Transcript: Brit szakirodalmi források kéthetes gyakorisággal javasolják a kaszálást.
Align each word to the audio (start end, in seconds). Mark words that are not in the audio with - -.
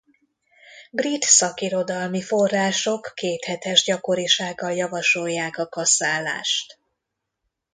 Brit 0.91 1.23
szakirodalmi 1.23 2.21
források 2.21 3.11
kéthetes 3.15 3.83
gyakorisággal 3.83 4.71
javasolják 4.73 5.57
a 5.57 5.67
kaszálást. 5.67 6.79